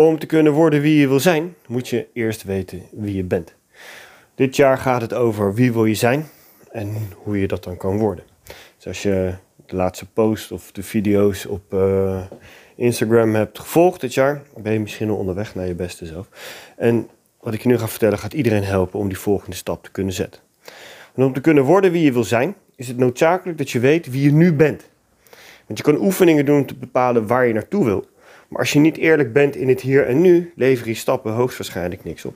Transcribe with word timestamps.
Om 0.00 0.18
te 0.18 0.26
kunnen 0.26 0.52
worden 0.52 0.80
wie 0.80 1.00
je 1.00 1.08
wil 1.08 1.20
zijn, 1.20 1.54
moet 1.66 1.88
je 1.88 2.06
eerst 2.12 2.42
weten 2.42 2.82
wie 2.92 3.14
je 3.14 3.24
bent. 3.24 3.54
Dit 4.34 4.56
jaar 4.56 4.78
gaat 4.78 5.00
het 5.00 5.14
over 5.14 5.54
wie 5.54 5.72
wil 5.72 5.84
je 5.84 5.94
zijn 5.94 6.28
en 6.70 6.96
hoe 7.14 7.40
je 7.40 7.46
dat 7.46 7.64
dan 7.64 7.76
kan 7.76 7.98
worden. 7.98 8.24
Dus 8.76 8.86
als 8.86 9.02
je 9.02 9.34
de 9.66 9.76
laatste 9.76 10.06
post 10.06 10.52
of 10.52 10.72
de 10.72 10.82
video's 10.82 11.46
op 11.46 11.74
uh, 11.74 12.22
Instagram 12.76 13.34
hebt 13.34 13.58
gevolgd 13.58 14.00
dit 14.00 14.14
jaar, 14.14 14.42
ben 14.56 14.72
je 14.72 14.80
misschien 14.80 15.10
al 15.10 15.16
onderweg 15.16 15.54
naar 15.54 15.66
je 15.66 15.74
beste 15.74 16.06
zelf. 16.06 16.28
En 16.76 17.08
wat 17.40 17.54
ik 17.54 17.62
je 17.62 17.68
nu 17.68 17.78
ga 17.78 17.88
vertellen 17.88 18.18
gaat 18.18 18.32
iedereen 18.32 18.64
helpen 18.64 18.98
om 18.98 19.08
die 19.08 19.18
volgende 19.18 19.56
stap 19.56 19.84
te 19.84 19.90
kunnen 19.90 20.12
zetten. 20.12 20.40
En 21.14 21.24
om 21.24 21.32
te 21.32 21.40
kunnen 21.40 21.64
worden 21.64 21.92
wie 21.92 22.04
je 22.04 22.12
wil 22.12 22.24
zijn, 22.24 22.54
is 22.76 22.88
het 22.88 22.96
noodzakelijk 22.96 23.58
dat 23.58 23.70
je 23.70 23.80
weet 23.80 24.10
wie 24.10 24.22
je 24.22 24.32
nu 24.32 24.52
bent. 24.52 24.88
Want 25.66 25.78
je 25.78 25.92
kan 25.92 26.04
oefeningen 26.04 26.44
doen 26.44 26.58
om 26.58 26.66
te 26.66 26.74
bepalen 26.74 27.26
waar 27.26 27.46
je 27.46 27.52
naartoe 27.52 27.84
wil. 27.84 28.06
Maar 28.50 28.60
als 28.60 28.72
je 28.72 28.78
niet 28.78 28.96
eerlijk 28.96 29.32
bent 29.32 29.56
in 29.56 29.68
het 29.68 29.80
hier 29.80 30.06
en 30.06 30.20
nu, 30.20 30.52
leveren 30.56 30.92
je 30.92 30.98
stappen 30.98 31.32
hoogstwaarschijnlijk 31.32 32.04
niks 32.04 32.24
op. 32.24 32.34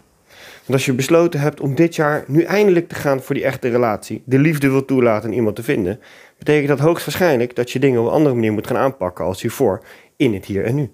Want 0.56 0.72
als 0.72 0.84
je 0.84 0.92
besloten 0.92 1.40
hebt 1.40 1.60
om 1.60 1.74
dit 1.74 1.94
jaar 1.94 2.24
nu 2.26 2.42
eindelijk 2.42 2.88
te 2.88 2.94
gaan 2.94 3.22
voor 3.22 3.34
die 3.34 3.44
echte 3.44 3.68
relatie, 3.68 4.22
de 4.26 4.38
liefde 4.38 4.68
wil 4.68 4.84
toelaten 4.84 5.28
en 5.28 5.34
iemand 5.34 5.56
te 5.56 5.62
vinden, 5.62 6.00
betekent 6.38 6.68
dat 6.68 6.78
hoogstwaarschijnlijk 6.78 7.56
dat 7.56 7.70
je 7.70 7.78
dingen 7.78 8.00
op 8.00 8.06
een 8.06 8.12
andere 8.12 8.34
manier 8.34 8.52
moet 8.52 8.66
gaan 8.66 8.76
aanpakken 8.76 9.24
als 9.24 9.42
hiervoor 9.42 9.84
in 10.16 10.34
het 10.34 10.44
hier 10.44 10.64
en 10.64 10.74
nu. 10.74 10.90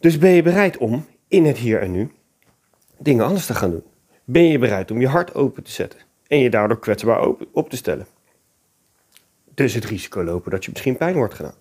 Dus 0.00 0.18
ben 0.18 0.30
je 0.30 0.42
bereid 0.42 0.78
om 0.78 1.06
in 1.28 1.44
het 1.44 1.56
hier 1.56 1.80
en 1.80 1.90
nu 1.90 2.10
dingen 2.98 3.24
anders 3.24 3.46
te 3.46 3.54
gaan 3.54 3.70
doen? 3.70 3.84
Ben 4.24 4.48
je 4.48 4.58
bereid 4.58 4.90
om 4.90 5.00
je 5.00 5.08
hart 5.08 5.34
open 5.34 5.62
te 5.62 5.70
zetten 5.70 6.00
en 6.26 6.38
je 6.38 6.50
daardoor 6.50 6.78
kwetsbaar 6.78 7.28
op 7.52 7.70
te 7.70 7.76
stellen? 7.76 8.06
Dus 9.60 9.74
het 9.74 9.84
risico 9.84 10.24
lopen 10.24 10.50
dat 10.50 10.64
je 10.64 10.70
misschien 10.70 10.96
pijn 10.96 11.14
wordt 11.14 11.34
gedaan. 11.34 11.54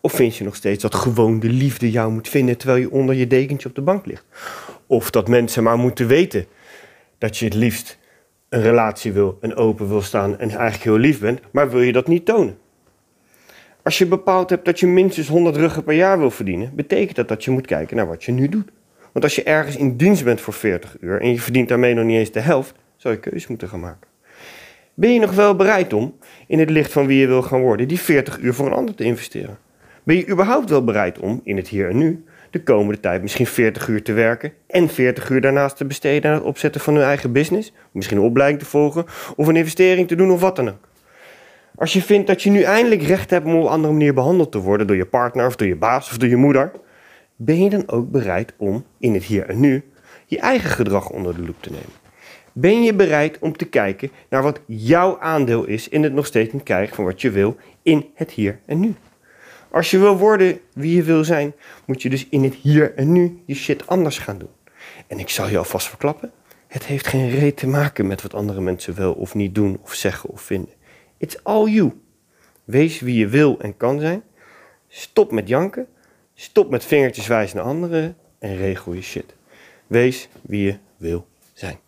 Of 0.00 0.12
vind 0.12 0.36
je 0.36 0.44
nog 0.44 0.54
steeds 0.54 0.82
dat 0.82 0.94
gewoon 0.94 1.40
de 1.40 1.48
liefde 1.48 1.90
jou 1.90 2.12
moet 2.12 2.28
vinden 2.28 2.56
terwijl 2.56 2.80
je 2.80 2.90
onder 2.90 3.14
je 3.14 3.26
dekentje 3.26 3.68
op 3.68 3.74
de 3.74 3.82
bank 3.82 4.06
ligt? 4.06 4.24
Of 4.86 5.10
dat 5.10 5.28
mensen 5.28 5.62
maar 5.62 5.78
moeten 5.78 6.06
weten 6.06 6.46
dat 7.18 7.36
je 7.38 7.44
het 7.44 7.54
liefst 7.54 7.98
een 8.48 8.62
relatie 8.62 9.12
wil 9.12 9.38
en 9.40 9.54
open 9.54 9.88
wil 9.88 10.02
staan 10.02 10.38
en 10.38 10.50
eigenlijk 10.50 10.82
heel 10.82 10.96
lief 10.96 11.20
bent, 11.20 11.40
maar 11.50 11.70
wil 11.70 11.80
je 11.80 11.92
dat 11.92 12.06
niet 12.06 12.24
tonen? 12.24 12.58
Als 13.82 13.98
je 13.98 14.06
bepaald 14.06 14.50
hebt 14.50 14.64
dat 14.64 14.80
je 14.80 14.86
minstens 14.86 15.28
100 15.28 15.56
ruggen 15.56 15.84
per 15.84 15.94
jaar 15.94 16.18
wil 16.18 16.30
verdienen, 16.30 16.74
betekent 16.74 17.16
dat 17.16 17.28
dat 17.28 17.44
je 17.44 17.50
moet 17.50 17.66
kijken 17.66 17.96
naar 17.96 18.06
wat 18.06 18.24
je 18.24 18.32
nu 18.32 18.48
doet. 18.48 18.70
Want 19.12 19.24
als 19.24 19.34
je 19.34 19.42
ergens 19.42 19.76
in 19.76 19.96
dienst 19.96 20.24
bent 20.24 20.40
voor 20.40 20.52
40 20.52 20.96
uur 21.00 21.20
en 21.20 21.30
je 21.30 21.40
verdient 21.40 21.68
daarmee 21.68 21.94
nog 21.94 22.04
niet 22.04 22.18
eens 22.18 22.32
de 22.32 22.40
helft, 22.40 22.74
zou 22.96 23.14
je 23.14 23.20
keuze 23.20 23.46
moeten 23.48 23.68
gaan 23.68 23.80
maken. 23.80 24.13
Ben 24.96 25.12
je 25.12 25.20
nog 25.20 25.32
wel 25.32 25.56
bereid 25.56 25.92
om, 25.92 26.14
in 26.46 26.58
het 26.58 26.70
licht 26.70 26.92
van 26.92 27.06
wie 27.06 27.18
je 27.18 27.26
wil 27.26 27.42
gaan 27.42 27.60
worden, 27.60 27.88
die 27.88 28.00
40 28.00 28.38
uur 28.38 28.54
voor 28.54 28.66
een 28.66 28.72
ander 28.72 28.94
te 28.94 29.04
investeren? 29.04 29.58
Ben 30.02 30.16
je 30.16 30.28
überhaupt 30.28 30.70
wel 30.70 30.84
bereid 30.84 31.18
om, 31.18 31.40
in 31.44 31.56
het 31.56 31.68
hier 31.68 31.88
en 31.88 31.96
nu, 31.96 32.24
de 32.50 32.62
komende 32.62 33.00
tijd 33.00 33.22
misschien 33.22 33.46
40 33.46 33.88
uur 33.88 34.02
te 34.02 34.12
werken 34.12 34.52
en 34.66 34.88
40 34.88 35.30
uur 35.30 35.40
daarnaast 35.40 35.76
te 35.76 35.84
besteden 35.84 36.30
aan 36.30 36.36
het 36.36 36.46
opzetten 36.46 36.80
van 36.80 36.94
hun 36.94 37.04
eigen 37.04 37.32
business? 37.32 37.72
Misschien 37.92 38.16
een 38.16 38.24
opleiding 38.24 38.60
te 38.60 38.68
volgen 38.68 39.04
of 39.36 39.46
een 39.46 39.56
investering 39.56 40.08
te 40.08 40.14
doen 40.14 40.30
of 40.30 40.40
wat 40.40 40.56
dan 40.56 40.68
ook. 40.68 40.88
Als 41.76 41.92
je 41.92 42.02
vindt 42.02 42.26
dat 42.26 42.42
je 42.42 42.50
nu 42.50 42.62
eindelijk 42.62 43.02
recht 43.02 43.30
hebt 43.30 43.46
om 43.46 43.54
op 43.54 43.62
een 43.62 43.68
andere 43.68 43.92
manier 43.92 44.14
behandeld 44.14 44.52
te 44.52 44.58
worden 44.58 44.86
door 44.86 44.96
je 44.96 45.06
partner 45.06 45.46
of 45.46 45.56
door 45.56 45.68
je 45.68 45.76
baas 45.76 46.10
of 46.10 46.18
door 46.18 46.28
je 46.28 46.36
moeder, 46.36 46.72
ben 47.36 47.62
je 47.62 47.70
dan 47.70 47.82
ook 47.86 48.10
bereid 48.10 48.52
om 48.56 48.84
in 48.98 49.14
het 49.14 49.24
hier 49.24 49.48
en 49.48 49.60
nu 49.60 49.84
je 50.26 50.38
eigen 50.38 50.70
gedrag 50.70 51.10
onder 51.10 51.34
de 51.34 51.42
loep 51.42 51.62
te 51.62 51.70
nemen? 51.70 52.03
Ben 52.56 52.82
je 52.82 52.94
bereid 52.94 53.38
om 53.38 53.56
te 53.56 53.64
kijken 53.64 54.10
naar 54.28 54.42
wat 54.42 54.60
jouw 54.66 55.20
aandeel 55.20 55.64
is 55.64 55.88
in 55.88 56.02
het 56.02 56.12
nog 56.12 56.26
steeds 56.26 56.52
niet 56.52 56.62
krijgen 56.62 56.94
van 56.94 57.04
wat 57.04 57.20
je 57.20 57.30
wil 57.30 57.56
in 57.82 58.10
het 58.14 58.30
hier 58.30 58.60
en 58.66 58.80
nu? 58.80 58.94
Als 59.70 59.90
je 59.90 59.98
wil 59.98 60.18
worden 60.18 60.60
wie 60.72 60.96
je 60.96 61.02
wil 61.02 61.24
zijn, 61.24 61.54
moet 61.84 62.02
je 62.02 62.10
dus 62.10 62.26
in 62.28 62.42
het 62.42 62.54
hier 62.54 62.94
en 62.94 63.12
nu 63.12 63.42
je 63.46 63.54
shit 63.54 63.86
anders 63.86 64.18
gaan 64.18 64.38
doen. 64.38 64.48
En 65.06 65.18
ik 65.18 65.28
zal 65.28 65.48
je 65.48 65.58
alvast 65.58 65.88
verklappen, 65.88 66.32
het 66.66 66.84
heeft 66.84 67.06
geen 67.06 67.30
reet 67.30 67.56
te 67.56 67.66
maken 67.66 68.06
met 68.06 68.22
wat 68.22 68.34
andere 68.34 68.60
mensen 68.60 68.94
wel 68.94 69.12
of 69.12 69.34
niet 69.34 69.54
doen 69.54 69.78
of 69.82 69.94
zeggen 69.94 70.30
of 70.30 70.40
vinden. 70.40 70.74
It's 71.18 71.38
all 71.42 71.68
you. 71.68 71.92
Wees 72.64 73.00
wie 73.00 73.18
je 73.18 73.28
wil 73.28 73.58
en 73.60 73.76
kan 73.76 74.00
zijn. 74.00 74.22
Stop 74.88 75.32
met 75.32 75.48
janken. 75.48 75.86
Stop 76.34 76.70
met 76.70 76.84
vingertjes 76.84 77.26
wijzen 77.26 77.56
naar 77.56 77.66
anderen 77.66 78.16
en 78.38 78.56
regel 78.56 78.92
je 78.92 79.02
shit. 79.02 79.34
Wees 79.86 80.28
wie 80.42 80.64
je 80.64 80.76
wil 80.96 81.26
zijn. 81.52 81.78